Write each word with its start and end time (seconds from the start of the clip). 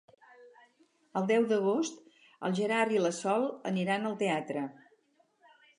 El 1.21 1.27
deu 1.33 1.45
d'agost 1.51 2.01
en 2.49 2.57
Gerard 2.61 2.97
i 2.97 3.03
na 3.05 3.15
Sol 3.21 3.49
aniran 3.75 4.11
al 4.13 4.21
teatre. 4.25 4.67